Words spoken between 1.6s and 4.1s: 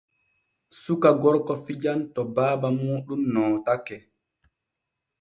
fijan to baaba muuɗum nootake.